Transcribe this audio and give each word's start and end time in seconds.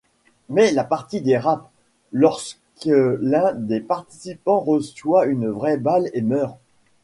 Mais 0.49 0.71
la 0.71 0.83
partie 0.83 1.21
dérape 1.21 1.69
lorsque 2.11 2.57
l'un 2.87 3.53
des 3.53 3.79
participants 3.79 4.59
reçoit 4.59 5.25
une 5.27 5.47
vraie 5.47 5.77
balle 5.77 6.09
et 6.13 6.23
meurt. 6.23 6.57